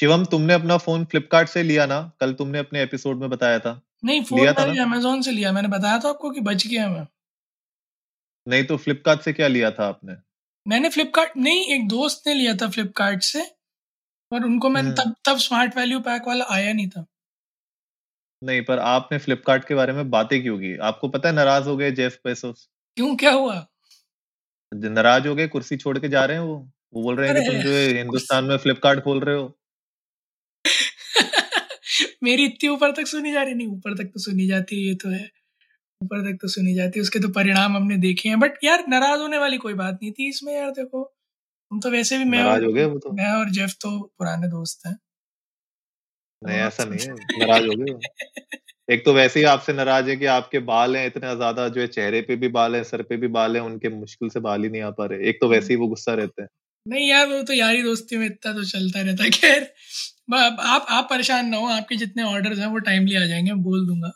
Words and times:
शिवम 0.00 0.24
तुमने 0.24 0.54
अपना 0.54 0.76
फ़ोन 0.76 1.04
फ्लिपकार्ट 1.04 1.48
से 1.48 1.62
लिया 1.62 1.86
ना? 1.86 2.12
कल 2.20 2.32
तुमने 2.32 2.58
अपने 2.58 2.82
एपिसोड 2.82 3.20
में 3.20 3.30
बताया 3.30 3.58
था। 3.58 3.82
नहीं 4.04 4.24
फ़ोन 4.24 4.40
लिया 4.40 4.52
था 4.52 4.62
अमेजोन 4.62 5.22
से 5.22 5.30
लिया। 5.30 5.52
मैंने 5.52 5.68
बताया 5.68 5.98
था 5.98 6.08
आपको 6.08 6.30
कि 6.30 6.40
बच 6.40 6.66
गया 6.66 6.88
मैं। 6.88 7.06
नहीं 8.48 8.64
तो 8.64 8.76
फ्लिपकार्ट 8.76 9.20
से 9.20 9.32
क्या 9.32 9.48
लिया 9.48 9.70
था 9.70 9.86
आपने? 9.86 10.14
मैंने 10.68 10.88
फ्लिपकार्ट 10.88 11.30
नहीं 11.36 11.66
एक 11.66 11.88
दोस्त 11.88 12.22
ने 12.26 12.34
लिया 12.34 12.54
था 12.54 12.68
फ्लिपकार्ट 12.68 13.22
से 13.22 13.44
पर 14.30 14.44
उनको 14.44 14.68
मैंने 14.68 14.88
हम्म। 14.88 15.02
तब 15.02 15.14
तब 15.24 15.38
स्मार्ट 15.38 15.76
वैल्यू 15.76 16.00
पैक 16.00 16.22
वाला 16.26 16.44
आया 16.50 16.72
नहीं 16.72 16.88
था। 16.88 17.06
नहीं 18.44 18.64
पर 18.64 18.78
आपने 18.78 19.18
फ्लिपकार्ट 19.18 19.64
के 19.64 19.74
बारे 19.74 19.92
में 19.92 20.10
बातें 20.10 20.42
क्यों 20.42 20.58
की? 20.58 20.76
आपको 20.76 21.08
पता 21.08 21.28
है 21.28 21.34
नाराज़ 21.34 21.68
हो 21.68 21.76
गए 21.76 21.90
जेफ 21.90 22.18
बेसोस 22.24 22.68
क्यों 22.96 23.16
क्या 23.16 23.32
हुआ? 23.32 23.66
नाराज़ 24.74 25.28
हो 25.28 25.34
गए 25.34 25.48
कुर्सी 25.48 25.76
छोड़ 25.76 25.98
के 25.98 26.08
जा 26.08 26.24
रहे 26.24 26.36
हैं 26.36 26.44
वो। 26.44 26.70
वो 26.94 27.02
बोल 27.02 27.16
रहे 27.16 27.28
हैं 27.28 27.42
कि 27.42 27.50
तुम 27.50 27.62
जो 27.62 27.70
हिंदुस्तान 27.98 28.44
में 28.44 28.56
फ्लिपकार्ट 28.56 29.00
खोल 29.00 29.20
रहे 29.20 29.36
हो। 29.36 29.57
मेरी 32.22 32.44
इतनी 32.46 32.68
ऊपर 32.70 32.92
तक 32.92 33.06
सुनी 33.06 33.32
जा 33.32 33.42
रही 33.42 33.54
नहीं 33.54 33.66
ऊपर 33.68 33.94
तक 33.96 34.10
तो 34.14 34.20
सुनी 34.20 34.46
जाती 34.46 34.76
है 34.76 34.88
ये 34.88 34.94
तो 34.96 35.08
है। 35.10 35.24
ऊपर 36.00 36.22
तक 36.24 36.38
तो 36.42 36.48
सुनी 36.50 36.74
जाती 36.74 36.98
है 36.98 37.02
उसके 37.02 37.20
तो 37.20 37.28
परिणाम 37.32 37.76
हमने 37.76 37.96
देखे 38.00 38.28
हैं। 38.28 38.40
बट 38.40 38.58
यार 38.64 38.84
नाराज़ 38.88 39.20
होने 39.20 39.38
वाली 39.38 39.58
कोई 39.58 39.74
बात 39.76 39.98
नहीं 40.02 40.12
थी 40.12 40.28
इसमें 40.30 40.54
यार 40.54 40.70
देखो। 40.72 41.02
हम 41.70 41.80
तो 41.80 41.90
वैसे 41.90 42.18
भी 42.18 42.24
मैं 42.26 42.38
नाराज़ 42.38 42.60
और 42.60 42.64
हो 42.64 42.72
गए 42.72 42.84
वो 42.86 42.98
तो। 43.00 43.12
मैं 43.12 43.32
और 43.34 43.50
जेफ 43.52 43.74
तो 43.82 43.98
पुराने 44.18 44.48
दोस्त 44.50 44.86
हैं। 44.86 44.96
नहीं 46.42 46.58
ऐसा 46.58 46.84
नहीं 46.84 47.00
है। 47.00 47.14
नाराज़ 47.38 47.66
हो 47.66 47.74
गए 47.76 47.98
एक 48.88 49.04
तो 49.04 49.12
वैसे 49.14 49.40
ही 49.40 49.46
आपसे 49.46 49.72
नाराज़ 49.74 50.08
है 50.10 50.16
कि 50.16 50.26
आपके 50.28 50.58
बाल 50.66 50.96
हैं 50.96 51.06
इतने 51.06 51.34
ज़्यादा 51.36 51.68
जो 51.70 51.80
है 51.80 51.86
चेहरे 51.88 52.20
पे 52.22 52.36
भी 52.36 52.48
बाल 52.50 52.76
हैं 52.76 52.82
सर 52.84 53.02
पे 53.04 53.16
भी 53.18 53.28
बाल 53.30 53.56
हैं 53.56 53.62
उनके 53.64 53.88
मुश्किल 53.90 54.28
से 54.30 54.40
बाल 54.42 54.64
ही 54.64 54.68
नहीं 54.70 54.82
आ 54.82 54.90
पा 54.92 55.06
रहे। 55.06 55.28
एक 55.30 55.38
तो 55.40 55.48
वैसे 55.48 55.72
ही 55.72 55.78
वो 55.78 55.88
गुस्सा 55.88 56.14
रहते 56.14 56.42
हैं। 56.42 56.48
नहीं 56.86 57.08
यार 57.08 57.26
वो 57.26 57.42
तो 57.42 57.52
यारी 57.52 57.82
दोस्ती 57.82 58.16
में 58.16 58.24
इतना 58.26 58.52
तो 58.52 58.64
चलता 58.64 59.00
रहता 59.00 59.24
है। 59.24 59.30
खैर 59.30 59.62
आप 60.34 60.86
आप 60.90 61.06
परेशान 61.10 61.46
ना 61.48 61.56
हो 61.56 61.66
आपके 61.68 61.96
जितने 61.96 62.22
ऑर्डर्स 62.24 62.58
हैं 62.58 62.66
वो 62.68 62.78
टाइमली 62.88 63.16
आ 63.16 63.24
जाएँगे 63.26 63.52
मैं 63.52 63.62
बोल 63.62 63.86
दूँगा। 63.86 64.12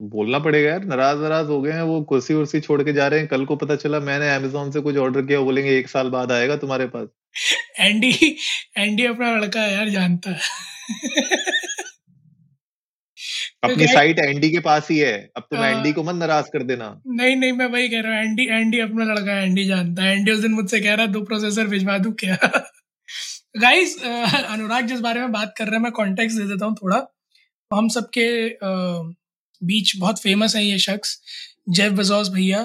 बोलना 0.00 0.38
पड़ेगा 0.38 0.68
यार 0.70 0.84
नाराज़ 0.84 1.18
नाराज़ 1.18 1.46
हो 1.48 1.60
गए 1.62 1.72
हैं 1.72 1.82
वो 1.82 2.00
कुर्सी 2.04 2.34
उर्सी 2.34 2.60
छोड़ 2.60 2.82
के 2.82 2.92
जा 2.92 3.06
रहे 3.08 3.20
हैं। 3.20 3.28
कल 3.28 3.44
को 3.44 3.56
पता 3.56 3.76
चला 3.76 4.00
मैंने 4.00 4.34
अमेजोन 4.34 4.70
से 4.70 4.80
कुछ 4.80 4.96
ऑर्डर 4.98 5.22
किया 5.26 5.40
बोलेंगे 5.40 5.76
एक 5.78 5.88
साल 5.88 6.10
बाद 6.10 6.32
आएगा 6.32 6.56
तुम्हारे 6.56 6.86
पास। 6.88 7.08
एंडी 7.80 8.10
एंडी 8.78 9.06
अपना 9.06 9.30
लड़का 9.36 9.60
है 9.62 9.72
यार 9.74 9.88
जानता 9.90 10.30
है। 10.30 11.45
अपनी 13.66 13.86
साइट 13.86 14.18
एंडी 14.18 14.50
के 14.50 14.60
पास 14.60 14.88
ही 14.90 14.98
है। 14.98 15.14
अब 15.36 15.42
तुम 15.42 15.58
हाँ। 15.58 15.70
एंडी 15.70 15.92
को 15.92 16.02
मत 16.02 16.14
नाराज़ 16.14 16.46
कर 16.52 16.62
देना। 16.64 16.88
नहीं 17.08 17.36
नहीं 17.36 17.52
मैं 17.52 17.66
वही 17.68 17.88
कह 17.88 18.00
रहा 18.00 18.12
हूँ 18.12 18.24
एंडी 18.24 18.46
एंडी 18.50 18.80
अपना 18.80 19.04
लड़का 19.04 19.32
है 19.32 19.44
एंडी 19.44 19.64
जानता 19.64 20.02
है। 20.02 20.16
एंडी 20.16 20.32
उस 20.32 20.40
दिन 20.40 20.52
मुझसे 20.52 20.80
कह 20.80 20.94
रहा 20.94 21.06
है 21.06 21.12
दो 21.12 21.22
प्रोसेसर 21.24 21.66
भिजवा 21.68 21.98
दूँ 21.98 22.12
क्या? 22.20 22.36
गाइस 23.58 23.96
अनुराग 24.04 24.86
जिस 24.86 25.00
बारे 25.00 25.20
में 25.20 25.32
बात 25.32 25.54
कर 25.58 25.64
रहे 25.64 25.74
हैं 25.74 25.82
मैं 25.82 25.92
कॉन्टेक्स्ट 25.92 26.38
दे 26.38 26.46
देता 26.48 26.66
हूँ 26.66 26.74
थोड़ा। 26.76 26.98
तो 27.00 27.76
हम 27.76 27.88
सबके 27.90 28.26
बीच 29.62 29.96
बहुत 29.96 30.18
फ़ेमस 30.22 30.56
है 30.56 30.64
ये 30.64 30.78
शख्स 30.78 31.18
जेफ 31.68 31.92
बेजोस 31.92 32.28
भैया 32.32 32.62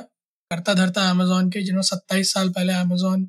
करता 0.51 0.73
धरता 0.73 1.09
अमेजोन 1.09 1.49
के 1.49 1.61
जिन्होंने 1.61 1.87
सत्ताईस 1.87 2.33
साल 2.33 2.49
पहले 2.49 2.73
अमेजोन 2.75 3.23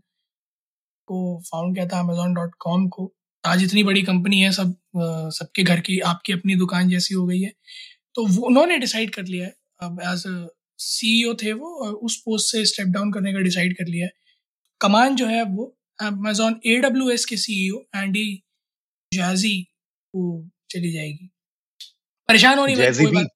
को 1.08 1.18
फाउंड 1.42 1.74
किया 1.74 1.86
था 1.88 1.98
अमेजोन 2.00 2.34
डॉट 2.34 2.54
कॉम 2.60 2.86
को। 2.88 3.12
आज 3.44 3.62
इतनी 3.62 3.82
बड़ी 3.84 4.02
कंपनी 4.02 4.40
है 4.40 4.50
सब 4.52 4.74
सबके 5.34 5.62
घर 5.62 5.80
की 5.80 5.98
आपकी 6.00 6.32
अपनी 6.32 6.54
दुकान 6.56 6.88
जैसी 6.88 7.14
हो 7.14 7.26
गई 7.26 7.40
है। 7.40 7.52
तो 8.14 8.26
वो 8.26 8.46
उन्होंने 8.46 8.78
डिसाइड 8.78 9.14
कर 9.14 9.24
लिया 9.24 9.46
है 9.46 9.54
अब 9.82 10.00
एज 10.04 10.24
सीईओ 10.78 11.34
थे 11.34 11.52
वो 11.52 11.74
और 11.86 11.92
उस 12.06 12.16
पोस्ट 12.16 12.52
से 12.52 12.64
स्टेप 12.66 12.88
डाउन 12.88 13.12
करने 13.12 13.32
का 13.32 13.40
डिसाइड 13.40 13.76
कर 13.78 13.86
लिया 13.88 14.06
है। 14.06 14.12
कमान 14.80 15.16
जो 15.16 15.26
है 15.26 15.42
वो 15.44 15.66
अमेजोन 15.98 16.60
ए 16.66 16.76
डब्ल्यू 16.76 17.10
एस 17.10 17.24
के 17.24 17.36
सीईओ 17.36 17.82
एंडी 17.96 18.26
जैजी 19.12 19.56
को 20.14 20.24
चली 20.70 20.92
जाएगी। 20.92 21.30
परेशान 22.28 22.58
होने 22.58 22.76
वाली 22.76 22.92
कोई 22.92 23.12
बात 23.12 23.28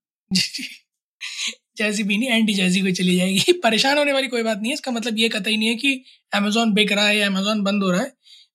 जैजी 1.76 2.02
भी 2.02 2.16
नहीं 2.18 2.30
एंटी 2.30 2.54
जैजी 2.54 2.80
को 2.80 2.90
चली 2.92 3.16
जाएगी। 3.16 3.52
परेशान 3.64 3.98
होने 3.98 4.12
वाली 4.12 4.28
कोई 4.28 4.42
बात 4.42 4.58
नहीं 4.58 4.70
है 4.70 4.74
इसका 4.74 4.92
मतलब 4.92 5.18
ये 5.18 5.28
कतई 5.28 5.56
नहीं 5.56 5.68
है 5.68 5.74
कि 5.76 6.04
अमेजोन 6.34 6.72
बिक 6.74 6.92
रहा 6.92 7.08
है 7.08 7.18
या 7.18 7.26
अमेजोन 7.26 7.62
बंद 7.62 7.82
हो 7.82 7.90
रहा 7.90 8.02
है। 8.02 8.12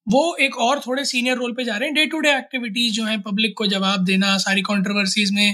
वो 0.07 0.35
एक 0.41 0.57
और 0.59 0.79
थोड़े 0.79 1.03
सीनियर 1.05 1.37
रोल 1.37 1.53
पे 1.55 1.63
जा 1.63 1.75
रहे 1.77 1.87
हैं। 1.89 1.95
डे 1.95 2.05
टू 2.07 2.19
डे 2.19 2.31
एक्टिविटीज़ 2.37 2.93
जो 2.93 3.05
है 3.05 3.17
पब्लिक 3.21 3.53
को 3.57 3.65
जवाब 3.67 4.03
देना 4.05 4.37
सारी 4.39 4.61
कंट्रोवर्सीज 4.63 5.31
में 5.33 5.51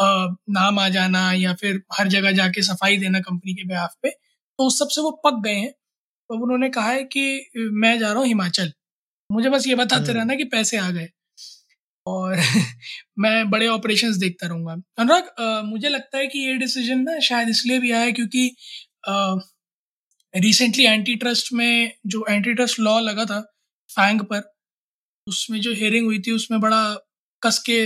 अ, 0.00 0.04
नाम 0.50 0.78
आ 0.78 0.88
जाना 0.90 1.32
या 1.34 1.54
फिर 1.54 1.82
हर 1.98 2.08
जगह 2.08 2.32
जाके 2.32 2.62
सफ़ाई 2.62 2.96
देना 2.98 3.20
कंपनी 3.20 3.54
के 3.54 3.64
बेहाफ 3.68 3.94
पे 4.02 4.10
तो 4.10 4.66
उस 4.66 4.78
सबसे 4.78 5.00
वो 5.00 5.10
पक 5.26 5.40
गए 5.44 5.54
हैं। 5.54 5.70
तो 6.30 6.42
उन्होंने 6.44 6.68
कहा 6.70 6.90
है 6.90 7.04
कि 7.06 7.50
मैं 7.74 7.98
जा 8.00 8.08
रहा 8.08 8.18
हूँ 8.18 8.26
हिमाचल। 8.28 8.72
मुझे 9.30 9.50
बस 9.50 9.66
ये 9.68 9.74
बताते 9.74 10.04
हम्म। 10.04 10.18
रहना 10.20 10.34
कि 10.36 10.44
पैसे 10.54 10.78
आ 10.78 10.90
गए। 10.90 11.08
और 12.06 12.36
मैं 13.18 13.50
बड़े 13.50 13.66
ऑपरेशंस 13.68 14.16
देखता 14.18 14.46
रहूँगा। 14.48 14.72
अनुराग 14.98 15.64
मुझे 15.66 15.88
लगता 15.88 16.18
है 16.18 16.26
कि 16.28 16.40
ये 16.48 16.54
डिसीज़न 16.58 17.00
ना 17.02 17.18
शायद 17.20 17.48
इसलिए 17.48 17.78
भी 17.80 17.92
आया 17.92 18.10
क्योंकि 18.12 18.48
रिसेंटली 20.34 20.84
एंटी 20.86 21.14
ट्रस्ट 21.16 21.52
में 21.52 21.92
जो 22.06 22.24
एंटी 22.30 22.54
ट्रस्ट 22.54 22.80
लॉ 22.80 22.98
लगा 23.00 23.24
था 23.24 23.40
फैंग 23.96 24.20
पर, 24.22 24.42
उसमें 25.26 25.60
जो 25.60 25.72
हेयरिंग 25.74 26.06
हुई 26.06 26.18
थी, 26.22 26.30
उसमें 26.32 26.60
बड़ा 26.60 26.82
कस 27.42 27.58
के 27.68 27.78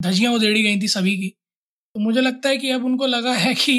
धज्जियाँ 0.00 0.32
उधेड़ी 0.32 0.62
गई 0.62 0.80
थी 0.80 0.88
सभी 0.88 1.16
की। 1.18 1.28
तो 1.28 2.00
मुझे 2.00 2.20
लगता 2.20 2.48
है 2.48 2.56
कि 2.56 2.70
अब 2.70 2.84
उनको 2.84 3.06
लगा 3.06 3.32
है 3.34 3.54
कि 3.56 3.74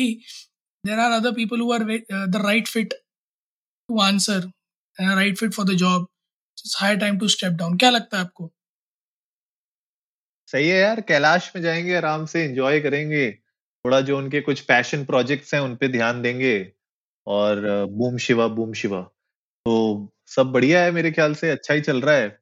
there 0.84 1.00
are 1.00 1.12
other 1.12 1.32
people 1.34 1.60
who 1.62 1.72
are 1.74 1.84
the 2.28 2.42
right 2.46 2.68
fit 2.68 2.94
to 2.94 4.00
answer 4.02 4.52
right 4.98 5.38
fit 5.38 5.54
for 5.54 5.66
the 5.66 5.78
job 5.78 6.08
high 6.78 6.96
time 6.98 7.18
to 7.20 7.28
step 7.28 7.54
down 7.54 7.78
क्या 7.78 7.90
लगता 7.90 8.18
है 8.18 8.24
आपको? 8.24 8.52
सही 10.50 10.68
है 10.68 10.80
यार, 10.80 11.02
कैलाश 11.02 11.52
में 11.56 11.62
जाएँगे, 11.64 11.96
आराम 11.96 12.26
से 12.26 12.44
एंजॉय 12.44 12.80
करेंगे। 12.82 13.32
थोड़ा 13.32 14.00
जो 14.02 14.18
उनके 14.18 14.42
कुछ 14.42 14.62
पैशन 14.64 15.06
प्रोजेक्ट्स 15.06 15.54
हैं, 15.54 15.62
उन 15.62 15.76
पे 15.76 15.88
ध्यान 15.88 16.22
देंगे। 16.22 16.56
और 17.28 17.62
बूम 17.92 18.18
शिवा 18.18 18.48
बूम 18.48 18.74
शिवा 18.74 19.02
तो 19.02 19.74
सब 20.28 20.52
बढ़िया 20.52 20.84
है 20.84 20.92
मेरे 20.92 21.12
ख्याल 21.12 21.34
से 21.34 21.50
अच्छा 21.50 21.74
ही 21.74 21.82
चल 21.82 22.02
रहा 22.02 22.16
है। 22.16 22.40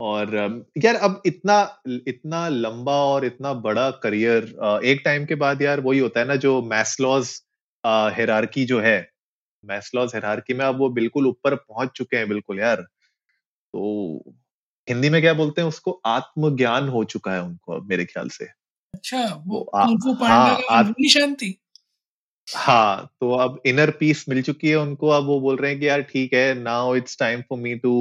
और 0.00 0.34
यार 0.78 0.94
अब 0.94 1.22
इतना 1.26 1.82
इतना 1.86 2.48
लंबा 2.48 2.92
और 2.92 3.24
इतना 3.24 3.52
बड़ा 3.54 3.90
करियर 3.90 4.42
एक 4.84 5.02
टाइम 5.04 5.24
के 5.24 5.34
बाद 5.34 5.62
यार 5.62 5.80
वही 5.80 5.98
होता 5.98 6.20
है 6.20 6.26
ना 6.26 6.36
जो 6.36 6.62
मैस्लॉज 6.62 7.42
हेरारकी 7.86 8.64
जो 8.64 8.80
है 8.80 9.10
मैस्लॉज 9.64 10.14
हेरारकी 10.14 10.54
में 10.54 10.64
अब 10.64 10.78
वो 10.78 10.88
बिल्कुल 10.90 11.26
ऊपर 11.26 11.54
पहुँच 11.54 11.90
चुके 11.96 12.16
हैं 12.16 12.28
बिल्कुल 12.28 12.60
यार। 12.60 12.76
तो 13.72 14.18
हिंदी 14.88 15.10
में 15.10 15.20
क्या 15.20 15.34
बोलते 15.34 15.60
हैं 15.60 15.68
उसको? 15.68 16.00
आत्मज्ञान 16.06 16.88
हो 16.88 17.04
चुका 17.04 17.32
है 17.32 17.42
उनको 17.42 17.72
अब 17.72 17.88
मेरे 17.88 18.04
ख्याल 18.04 18.28
से। 18.28 18.44
अच्छा 18.94 19.42
वो 19.46 19.70
वो 19.74 20.24
आ- 20.24 20.28
हाँ, 20.28 20.58
अग्नि 20.70 21.08
शांति 21.08 21.63
हाँ 22.54 23.06
तो 23.20 23.30
अब 23.36 23.60
इनर 23.66 23.90
पीस 23.90 24.24
मिल 24.28 24.42
चुकी 24.42 24.68
है 24.68 24.76
उनको। 24.76 25.08
अब 25.08 25.24
वो 25.24 25.40
बोल 25.40 25.56
रहे 25.56 25.70
हैं 25.70 25.80
कि 25.80 25.88
यार 25.88 26.02
ठीक 26.04 26.34
है 26.34 26.54
now 26.54 26.94
it's 26.96 27.18
time 27.18 27.40
for 27.48 27.58
me 27.58 27.74
to 27.78 27.92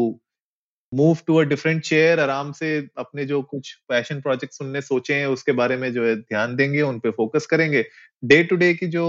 move 0.92 1.18
to 1.28 1.36
a 1.38 1.44
different 1.44 1.82
chair 1.84 2.20
आराम 2.20 2.52
से 2.54 2.70
अपने 2.98 3.26
जो 3.26 3.42
कुछ 3.44 3.74
पैशन 3.90 4.22
प्रोजेक्ट्स 4.22 4.62
उनने 4.62 4.82
सोचे 4.82 5.16
हैं 5.16 5.28
उसके 5.28 5.52
बारे 5.54 5.78
में 5.78 5.92
जो 5.94 6.06
है 6.08 6.16
ध्यान 6.18 6.56
देंगे 6.56 6.82
उन 6.82 7.00
पे 7.00 7.12
फोकस 7.12 7.46
करेंगे। 7.46 7.84
डे 8.24 8.44
टू 8.44 8.56
डे 8.56 8.74
की 8.74 8.88
जो 8.90 9.06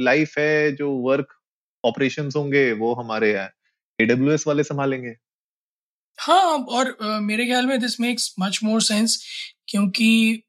लाइफ 0.00 0.38
है 0.38 0.72
जो 0.76 0.90
वर्क 1.02 1.34
ऑपरेशन 1.84 2.30
होंगे 2.36 2.70
वो 2.74 2.94
हमारे 2.94 3.32
एडब्ल्यूएस 3.98 4.46
वाले 4.46 4.62
संभालेंगे। 4.64 5.14
हाँ 6.18 6.58
और 6.58 6.90
अ, 6.92 7.18
मेरे 7.20 7.46
ख्याल 7.46 7.66
में 7.66 7.78
this 7.80 8.00
makes 8.00 8.34
much 8.40 8.58
more 8.64 8.82
sense 8.82 9.18
क्योंकि 9.68 10.42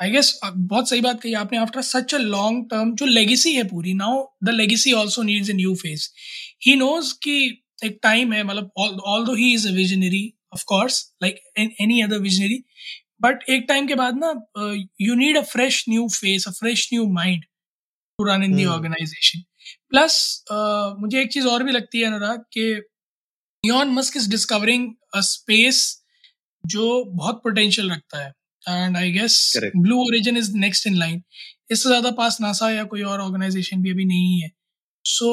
आई 0.00 0.10
गेस 0.10 0.38
बहुत 0.44 0.88
सही 0.88 1.00
बात 1.00 1.20
कही 1.20 1.32
आपने 1.34 1.58
after 1.58 1.82
such 1.82 2.14
a 2.14 2.18
long 2.18 2.64
term 2.70 2.94
जो 2.96 3.06
लेगेसी 3.06 3.54
है 3.54 3.62
पूरी 3.68 3.94
now 3.94 4.22
the 4.44 4.50
legacy 4.54 4.92
also 4.94 5.22
needs 5.22 5.50
a 5.50 5.54
new 5.54 5.74
phase 5.76 6.08
he 6.66 6.74
knows 6.76 7.12
कि 7.22 7.34
एक 7.84 7.98
टाइम 8.02 8.32
है 8.32 8.42
मतलब 8.44 8.70
although 9.26 9.34
he 9.34 9.52
is 9.54 9.66
a 9.68 9.72
visionary 9.72 10.22
of 10.54 10.62
course 10.68 11.00
like 11.22 11.40
any 11.58 12.00
other 12.02 12.18
visionary 12.20 12.62
but 13.22 13.44
एक 13.50 13.64
टाइम 13.68 13.86
के 13.86 13.94
बाद 14.02 14.18
ना 14.18 14.32
you 15.02 15.14
need 15.16 15.38
a 15.38 15.42
fresh 15.52 15.84
new 15.88 16.08
face 16.10 16.48
a 16.48 16.50
fresh 16.60 16.88
new 16.92 17.06
mind 17.12 17.44
to 17.98 18.24
run 18.28 18.44
in 18.44 18.54
the. 18.56 18.64
Organisation 18.66 19.42
plus 19.90 20.18
मुझे 21.00 21.20
एक 21.22 21.32
चीज़ 21.32 21.46
और 21.48 21.64
भी 21.64 21.72
लगती 21.72 22.00
है 22.00 22.06
अनुराग 22.06 22.44
कि 22.54 22.70
Elon 23.64 23.90
Musk 23.94 24.16
is 24.16 24.30
discovering 24.30 24.90
a 25.16 25.20
space 25.28 25.84
जो 26.64 27.04
बहुत 27.06 27.40
पोटेंशियल 27.44 27.90
रखता 27.92 28.24
है। 28.24 28.32
And 28.68 28.96
I 28.96 29.10
guess 29.12 29.52
Blue 29.76 29.98
Origin 30.00 30.36
is 30.36 30.52
next 30.58 30.86
in 30.86 30.96
line 30.96 31.22
इससे 31.70 31.88
ज़्यादा 31.88 32.10
पास 32.18 32.40
नासा 32.40 32.70
या 32.70 32.84
कोई 32.86 33.02
और 33.04 33.20
ऑर्गेनाइजेशन 33.20 33.82
भी 33.82 33.90
अभी 33.90 34.04
नहीं 34.06 34.40
है। 34.40 34.50
So 35.04 35.28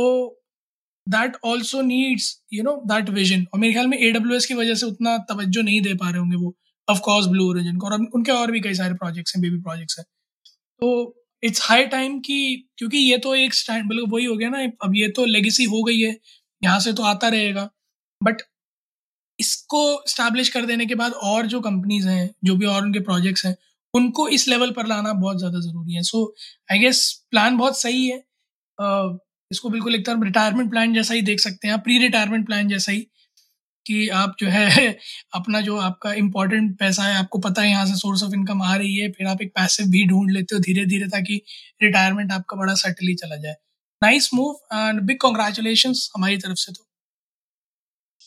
that 1.08 1.36
also 1.46 1.82
needs 1.84 2.30
you 2.54 2.64
know 2.64 2.76
that 2.88 3.10
vision 3.12 3.46
और 3.54 3.60
मेरे 3.60 3.74
ख्याल 3.74 3.88
में 3.88 3.98
ए 3.98 4.12
डब्ल्यू 4.12 4.36
एस 4.36 4.46
की 4.46 4.54
वजह 4.54 4.76
से 4.76 4.86
उतना 4.86 5.18
तवज्जो 5.30 5.62
नहीं 5.62 5.82
दे 5.82 5.94
पा 5.96 6.10
रहे 6.10 6.20
होंगे 6.20 6.38
वो। 6.38 6.56
ऑफकोर्स 6.88 7.28
ब्लू 7.28 7.50
ओरिजिन 7.50 7.78
को। 7.78 7.88
और 7.88 8.02
उनके 8.16 8.32
और 8.32 8.52
भी 8.52 8.60
कई 8.62 8.74
सारे 8.76 8.94
प्रोजेक्ट्स 8.96 9.36
हैं 9.36 9.42
बेबी 9.42 9.62
प्रोजेक्ट्स 9.62 10.00
हैं। 10.00 10.06
तो 10.82 10.90
इट्स 11.44 11.62
हाई 11.64 11.86
टाइम 11.88 12.20
कि 12.20 12.36
क्योंकि 12.78 12.98
ये 13.00 13.18
तो 13.18 13.34
एक 13.36 13.54
स्टैंड 13.54 13.86
मतलब 13.86 14.14
वही 14.14 14.26
हो 14.26 14.36
गया 14.36 14.50
ना 14.50 14.64
अब 14.84 14.96
ये 14.96 15.08
तो 15.10 15.26
लेगेसी 15.28 15.64
हो 15.66 15.82
गई 15.84 16.00
है। 16.00 16.16
यहाँ 16.62 16.80
से 16.80 16.94
तो 16.94 17.04
आता 17.04 17.28
रहेगा। 17.30 17.70
बट 18.22 18.42
इसको 19.40 19.82
स्टैब्लिश 20.08 20.50
कर 20.50 20.66
देने 20.66 20.86
के 20.86 20.96
बाद 20.96 21.14
और 21.24 21.46
जो 21.48 21.60
कंपनीज़ 21.62 22.08
हैं 22.08 22.30
जो 22.46 22.56
भी 22.56 22.66
और 22.66 22.84
उनके 22.84 23.00
प्रोजेक्ट्स 23.02 23.46
हैं 23.46 23.56
उनको 23.94 24.28
इस 24.30 24.48
लेवल 24.48 24.72
पर 24.72 24.88
लाना 24.88 25.14
बहुत 25.14 25.38
ज़्यादा 25.38 25.60
ज़रूरी 25.60 25.94
है। 25.96 26.02
सो 26.04 26.36
आई 26.72 26.80
गेस 26.80 27.02
प्लान 27.32 27.58
बहुत 27.58 27.82
सही 27.82 28.08
है। 28.08 28.18
uh, 28.80 29.18
इसको 29.52 29.70
बिल्कुल 29.70 29.96
एक 29.96 30.06
तरह 30.06 30.24
रिटायरमेंट 30.24 30.70
प्लान 30.72 30.94
जैसा 30.94 31.14
ही 31.14 31.22
देख 31.22 31.40
सकते 31.40 31.68
हैं 31.68 31.80
प्री 31.82 31.98
रिटायरमेंट 32.00 32.46
प्लान 32.48 32.68
जैसा 32.68 32.92
ही 32.92 33.02
कि 33.86 34.08
आप 34.10 34.36
जो 34.40 34.48
है 34.50 34.88
अपना 35.36 35.62
जो 35.62 35.78
आपका 35.80 36.14
इम्पोर्टेंट 36.14 36.78
पैसा 36.80 37.04
है 37.04 37.16
आपको 37.18 37.40
पता 37.40 37.62
है 37.62 37.70
यहाँ 37.70 37.86
से 37.86 37.96
सोर्स 37.96 38.24
ऑफ़ 38.24 38.34
इनकम 38.34 38.62
आ 38.64 38.76
रही 38.76 38.96
है 38.98 39.12
फिर 39.12 39.28
आप 39.28 39.42
एक 39.42 39.52
पैसे 39.56 39.84
भी 39.92 40.06
ढूंढ 40.08 40.32
लेते 40.32 40.56
हो 40.56 40.62
धीरे 40.62 40.86
धीरे 40.86 41.08
ताकि 41.10 41.42
रिटायरमेंट 41.84 42.32
आपका 42.32 42.58
बड़ा 42.58 42.76
सेटली 42.76 43.16
चला 43.16 43.36
जाए। 43.38 43.56
Nice 44.02 44.30
move 44.34 44.56
and 44.74 45.02
big 45.02 45.18
congratulation 45.22 45.94
हमारी 46.16 46.38
तरफ़ 46.38 46.58
से 46.58 46.72
तो। 46.72 46.86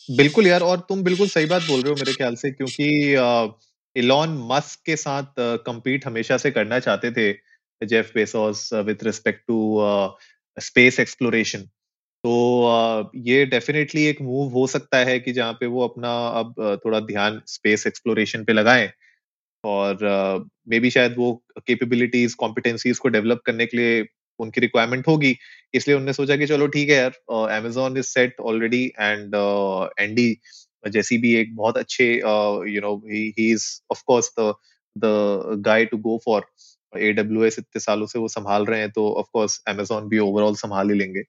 बिल्कुल 0.09 0.47
यार, 0.47 0.63
और 0.63 0.81
तुम 0.89 1.03
बिल्कुल 1.05 1.29
सही 1.29 1.47
बात 1.47 1.63
बोल 1.65 1.83
रहे 1.83 1.91
हो 1.91 1.97
मेरे 1.97 2.13
ख्याल 2.15 2.35
से, 2.37 2.51
क्योंकि 2.51 2.87
इलॉन 3.97 4.37
मस्क 4.51 4.81
के 4.87 4.97
साथ 4.97 5.35
कंपीट 5.67 6.07
हमेशा 6.07 6.37
से 6.39 6.51
करना 6.51 6.79
चाहते 6.81 7.11
थे 7.13 7.33
Jeff 7.83 8.11
Bezos 8.15 8.69
with 8.87 9.05
respect 9.05 9.43
to 9.49 9.59
space 10.57 10.99
exploration 11.01 11.61
तो 12.25 13.11
ये 13.27 13.45
डेफिनेटली 13.47 14.05
एक 14.07 14.21
मूव 14.23 14.51
हो 14.53 14.67
सकता 14.69 14.99
है 15.07 15.19
कि 15.21 15.33
जहाँ 15.33 15.53
पे 15.61 15.67
वो 15.69 15.85
अपना 15.89 16.13
अब 16.41 16.55
थोड़ा 16.85 17.01
ध्यान 17.03 17.41
स्पेस 17.49 17.87
एक्सप्लोरेशन 17.87 18.45
पे 18.45 18.53
लगाएँ, 18.53 18.91
और 19.65 19.99
मे 20.69 20.81
बी 20.81 20.91
शायद 20.91 21.15
वो 21.19 21.33
कैपेबिलिटीज 21.69 22.35
कॉम्पिटेंसीज 22.37 22.99
को 22.99 23.09
डेवलप 23.11 23.43
करने 23.47 23.67
के 23.67 23.77
लिए 23.77 24.03
उनकी 24.39 24.61
रिक्वायरमेंट 24.61 25.09
होगी। 25.09 25.37
इसलिए 25.75 25.97
उन्होंने 25.97 26.13
सोचा 26.13 26.37
कि 26.37 26.47
चलो 26.47 26.67
ठीक 26.69 26.89
है 26.91 26.97
यार 26.97 27.13
Amazon 27.51 27.97
is 27.99 28.07
set 28.09 28.41
already 28.43 28.85
and 29.01 29.35
Andy 30.01 30.35
Jassy 30.85 31.19
भी 31.19 31.35
एक 31.37 31.55
बहुत 31.57 31.77
अच्छे 31.79 32.05
you 32.15 32.81
know 32.81 32.95
he 33.07 33.51
is 33.53 33.67
of 33.93 34.03
course 34.07 34.31
the 34.41 34.53
the 34.97 35.61
guy 35.67 35.85
to 35.87 35.97
go 36.01 36.19
for 36.25 36.47
AWS 36.93 37.59
इतने 37.59 37.81
सालों 37.81 38.07
से 38.07 38.19
वो 38.19 38.29
संभाल 38.29 38.65
रहे 38.67 38.81
हैं 38.81 38.91
तो 38.91 39.09
ऑफ़ 39.15 39.27
कोर्स 39.33 39.61
अमेजोन 39.69 40.09
भी 40.09 40.19
ओवरऑल 40.19 40.55
संभाल 40.57 40.91
ही 40.91 40.99
लेंगे। 40.99 41.23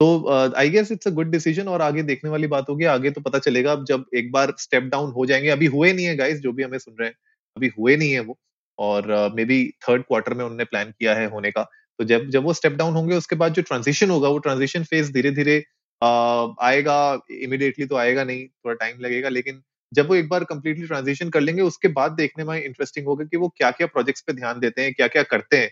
तो 0.00 0.52
I 0.58 0.70
guess 0.70 0.90
it's 0.92 1.08
a 1.08 1.10
good 1.10 1.30
decision 1.30 1.68
और 1.68 1.82
आगे 1.82 2.02
देखने 2.04 2.30
वाली 2.30 2.46
बात 2.48 2.68
होगी। 2.70 2.84
आगे 2.86 3.10
तो 3.10 3.20
पता 3.20 3.38
चलेगा, 3.40 3.72
अब 3.72 3.84
जब 3.86 4.04
एक 4.16 4.30
बार 4.32 4.54
स्टेप 4.60 4.82
डाउन 4.92 5.10
हो 5.12 5.26
जाएँगे। 5.26 5.48
अभी 5.50 5.66
हुए 5.68 5.92
नहीं 5.92 6.06
है 6.06 6.16
गाइस 6.16 6.40
जो 6.40 6.52
भी 6.52 6.62
हमें 6.62 6.78
सुन 6.78 6.96
रहे 7.00 7.08
हैं, 7.08 7.14
अभी 7.56 7.70
हुए 7.78 7.96
नहीं 7.96 8.12
है 8.12 8.20
वो। 8.20 8.38
और 8.78 9.06
मे 9.36 9.44
बी 9.44 9.62
थर्ड 9.88 10.02
क्वार्टर 10.02 10.34
में 10.34 10.44
उन्होंने 10.44 10.64
प्लान 10.64 10.90
किया 10.90 11.14
है 11.14 11.26
होने 11.30 11.50
का। 11.50 11.66
तो 11.98 12.04
जब 12.04 12.28
जब 12.30 12.44
वो 12.44 12.52
स्टेप 12.54 12.72
डाउन 12.74 12.94
होंगे, 12.94 13.16
उसके 13.16 13.36
बाद 13.36 13.52
जो 13.54 13.62
ट्रांजिशन 13.64 14.10
होगा, 14.10 14.28
वो 14.28 14.38
ट्रांजिशन 14.40 14.84
फ़ेज़ 14.84 15.12
धीरे 15.12 15.30
धीरे 15.32 15.62
आएगा 16.02 16.96
इमिडिएटली 17.34 17.86
तो 17.86 17.96
आएगा 17.96 18.24
नहीं, 18.24 18.46
थोड़ा 18.46 18.74
टाइम 18.76 19.00
लगेगा, 19.00 19.28
लेकिन 19.30 19.62
जब 19.92 20.08
वो 20.08 20.14
एक 20.16 20.28
बार 20.28 20.44
कंप्लीटली 20.44 20.86
ट्रांजिशन 20.86 21.28
कर 21.30 21.40
लेंगे, 21.40 21.62
उसके 21.62 21.88
बाद 21.90 22.12
देखने 22.14 22.44
में 22.44 22.56
इंटरेस्टिंग 22.56 23.06
होगा 23.06 23.24
कि 23.24 23.36
वो 23.36 23.48
क्या 23.56 23.70
क्या 23.72 23.86
प्रोजेक्ट्स 23.88 24.22
पे 24.26 24.32
ध्यान 24.34 24.60
देते 24.60 24.82
हैं 24.82 24.92
क्या 24.94 25.06
क्या 25.08 25.22
करते 25.24 25.56
हैं। 25.56 25.68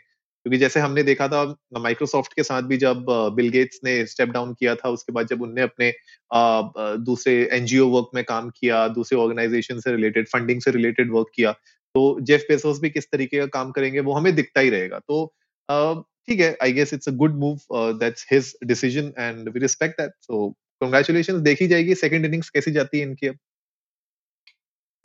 क्योंकि 0.46 0.58
जैसे 0.58 0.80
हमने 0.80 1.02
देखा 1.02 1.26
था 1.28 1.42
माइक्रोसॉफ्ट 1.80 2.32
के 2.34 2.42
साथ 2.42 2.62
भी 2.70 2.76
जब 2.78 3.04
बिल 3.36 3.48
गेट्स 3.50 3.80
ने 3.84 3.94
स्टेप 4.06 4.28
डाउन 4.30 4.52
किया 4.54 4.74
था, 4.74 4.88
उसके 4.90 5.12
बाद 5.12 5.26
जब 5.28 5.42
उनने 5.42 5.62
अपने 5.62 5.92
दूसरे 7.04 7.34
एनजीओ 7.52 7.88
वर्क 7.88 8.10
में 8.14 8.22
काम 8.24 8.50
किया, 8.52 8.86
दूसरे 8.90 9.18
ऑर्गेनाइजेशन 9.18 9.80
से 9.80 9.92
रिलेटेड 9.92 10.28
फंडिंग 10.28 10.60
से 10.60 10.70
रिलेटेड 10.70 11.12
वर्क 11.12 11.30
किया 11.34 11.52
तो 11.94 12.02
जेफ 12.22 12.44
पेसोस 12.48 12.80
भी 12.80 12.90
किस 12.90 13.10
तरीके 13.12 13.38
का 13.38 13.46
काम 13.54 13.70
करेंगे, 13.72 14.00
वो 14.00 14.12
हमें 14.14 14.34
दिखता 14.34 14.60
ही 14.60 14.70
रहेगा। 14.70 14.98
तो 15.00 15.32
ठीक 15.68 16.40
है 16.40 16.56
I 16.62 16.72
guess 16.72 16.92
it's 16.94 17.08
a 17.08 17.12
good 17.22 17.38
move 17.38 17.94
that's 17.98 18.26
his 18.32 18.52
decision 18.66 19.12
and 19.18 19.48
we 19.48 19.60
respect 19.60 20.00
that 20.00 20.12
so 20.20 20.48
congratulations 20.80 21.40
देखी 21.42 21.66
जाएगी 21.68 21.94
सेकंड 21.94 22.24
इनिंग्स 22.24 22.50
कैसी 22.50 22.70
जाती 22.72 22.98
है 22.98 23.04
इनकी 23.04 23.26
अब। 23.26 23.38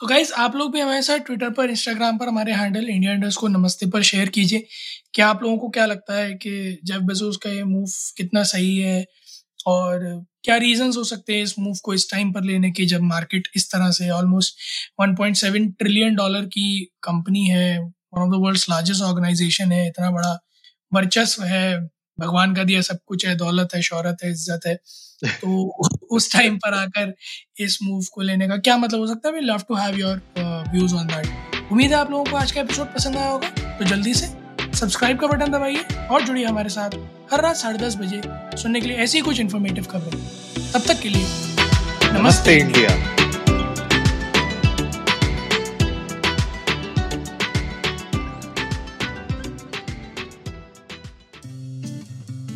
तो 0.00 0.06
गाइज़ 0.06 0.32
आप 0.38 0.56
लोग 0.56 0.72
भी 0.72 0.80
हमारे 0.80 1.02
साथ 1.02 1.18
ट्विटर 1.26 1.50
पर 1.50 1.70
इंस्टाग्राम 1.70 2.18
पर 2.18 2.28
हमारे 2.28 2.52
हैंडल 2.52 2.88
इंडिया 2.90 3.12
इंडर्स 3.12 3.36
को 3.36 3.48
नमस्ते 3.48 3.86
पर 3.90 4.02
शेयर 4.02 4.28
कीजिए। 4.28 4.66
क्या 5.14 5.28
आप 5.28 5.42
लोगों 5.42 5.56
को 5.58 5.68
क्या 5.68 5.86
लगता 5.86 6.14
है 6.14 6.34
कि 6.34 6.50
जेफ 6.84 7.00
बेजोस 7.02 7.36
का 7.42 7.50
ये 7.50 7.64
मूव 7.64 7.86
कितना 8.16 8.42
सही 8.52 8.76
है? 8.78 9.04
और 9.66 10.04
क्या 10.44 10.56
रीजंस 10.56 10.96
हो 10.96 11.02
सकते 11.04 11.34
हैं 11.34 11.42
इस 11.42 11.54
मूव 11.58 11.78
को 11.84 11.94
इस 11.94 12.10
टाइम 12.10 12.32
पर 12.32 12.44
लेने 12.44 12.70
के 12.70 12.84
जब 12.86 13.00
मार्केट 13.02 13.48
इस 13.56 13.70
तरह 13.72 13.90
से 13.90 14.08
ऑलमोस्ट 14.10 14.58
1.7 15.00 15.66
ट्रिलियन 15.78 16.14
डॉलर 16.14 16.44
की 16.46 16.84
कंपनी 17.02 17.44
है 17.46 17.78
one 17.78 18.22
of 18.22 18.30
the 18.30 18.42
world's 18.44 18.68
largest 18.70 19.02
organisation 19.02 19.72
है, 19.72 19.86
इतना 19.88 20.10
बड़ा 20.10 20.38
वर्चस्व 20.92 21.42
है 21.44 21.88
भगवान 22.18 22.54
का 22.54 22.64
दिया 22.64 22.80
सब 22.80 22.98
कुछ 23.06 23.26
है 23.26 23.34
दौलत 23.34 23.68
है 23.74 23.82
शौहरत 23.82 24.16
है 24.24 24.30
इज़्ज़त 24.30 24.66
है। 24.66 24.74
तो 25.40 25.64
उस 26.10 26.32
टाइम 26.32 26.56
पर 26.56 26.74
आकर 26.74 27.14
इस 27.60 27.78
मूव 27.82 28.04
को 28.12 28.22
लेने 28.22 28.48
का 28.48 28.56
क्या 28.56 28.76
मतलब 28.76 29.00
हो 29.00 29.06
सकता 29.06 29.28
है? 29.28 29.34
We 29.34 29.40
love 29.40 29.62
to 29.68 29.74
have 29.74 29.98
your 29.98 30.20
views 30.72 30.94
on 30.94 31.06
that 31.06 31.72
उम्मीद 31.72 31.90
है 31.90 31.96
आप 31.96 32.10
लोगों 32.10 32.24
को 32.24 32.36
आज 32.36 32.52
का 32.52 32.60
एपिसोड 32.60 32.86
पसंद 32.86 33.16
आया 33.16 33.28
होगा। 33.28 33.48
तो 33.78 33.84
जल्दी 33.84 34.14
से 34.14 34.26
सब्सक्राइब 34.78 35.18
का 35.18 35.26
बटन 35.26 35.52
दबाइए 35.52 35.84
और 36.10 36.22
जुड़िए 36.22 36.44
हमारे 36.44 36.68
साथ 36.68 36.90
हर 37.32 37.40
रात 37.40 37.56
साढ़े 37.56 37.78
दस 37.78 37.96
बजे 37.96 38.22
सुनने 38.56 38.80
के 38.80 38.88
लिए 38.88 38.96
ऐसी 38.96 39.20
कुछ 39.20 39.40
इन्फॉर्मेटिव 39.40 39.84
खबरें। 39.84 40.20
तब 40.72 40.86
तक 40.86 41.00
के 41.00 41.08
लिए 41.08 41.22
नमस्ते, 41.22 42.18
नमस्ते। 42.18 42.58
India, 42.58 42.94
India. 42.94 43.17